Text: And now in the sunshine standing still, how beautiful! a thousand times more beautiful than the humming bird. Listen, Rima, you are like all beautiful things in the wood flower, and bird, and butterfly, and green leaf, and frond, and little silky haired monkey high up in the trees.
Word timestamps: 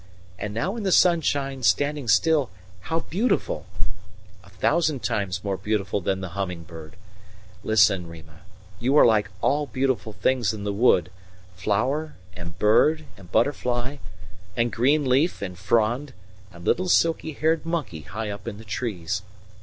And 0.39 0.51
now 0.51 0.75
in 0.75 0.81
the 0.81 0.91
sunshine 0.91 1.61
standing 1.61 2.07
still, 2.07 2.49
how 2.89 3.01
beautiful! 3.01 3.67
a 4.43 4.49
thousand 4.49 5.03
times 5.03 5.43
more 5.43 5.57
beautiful 5.57 6.01
than 6.01 6.21
the 6.21 6.29
humming 6.29 6.63
bird. 6.63 6.95
Listen, 7.63 8.07
Rima, 8.07 8.39
you 8.79 8.97
are 8.97 9.05
like 9.05 9.29
all 9.41 9.67
beautiful 9.67 10.13
things 10.13 10.55
in 10.55 10.63
the 10.63 10.73
wood 10.73 11.11
flower, 11.55 12.15
and 12.35 12.57
bird, 12.57 13.05
and 13.15 13.31
butterfly, 13.31 13.97
and 14.57 14.71
green 14.71 15.05
leaf, 15.05 15.39
and 15.39 15.55
frond, 15.59 16.13
and 16.51 16.65
little 16.65 16.89
silky 16.89 17.33
haired 17.33 17.63
monkey 17.63 18.01
high 18.01 18.31
up 18.31 18.47
in 18.47 18.57
the 18.57 18.63
trees. 18.65 19.21